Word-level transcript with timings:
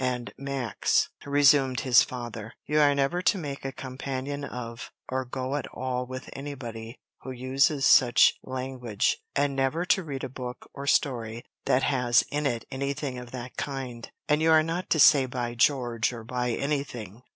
"And, 0.03 0.33
Max," 0.35 1.09
resumed 1.27 1.81
his 1.81 2.01
father, 2.01 2.55
"you 2.65 2.79
are 2.79 2.95
never 2.95 3.21
to 3.21 3.37
make 3.37 3.63
a 3.63 3.71
companion 3.71 4.43
of, 4.43 4.89
or 5.07 5.25
go 5.25 5.55
at 5.57 5.67
all 5.67 6.07
with 6.07 6.27
anybody 6.33 6.99
who 7.19 7.29
uses 7.29 7.85
such 7.85 8.33
language, 8.41 9.19
and 9.35 9.55
never 9.55 9.85
to 9.85 10.01
read 10.03 10.23
a 10.23 10.27
book 10.27 10.67
or 10.73 10.87
story 10.87 11.45
that 11.65 11.83
has 11.83 12.23
in 12.31 12.47
it 12.47 12.65
anything 12.71 13.19
of 13.19 13.29
that 13.29 13.57
kind. 13.57 14.09
And 14.27 14.41
you 14.41 14.49
are 14.49 14.63
not 14.63 14.89
to 14.89 14.99
say 14.99 15.27
by 15.27 15.53
George 15.53 16.11
or 16.11 16.23
by 16.23 16.49
anything. 16.49 17.21